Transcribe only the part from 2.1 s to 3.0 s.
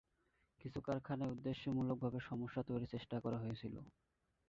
সমস্যা তৈরির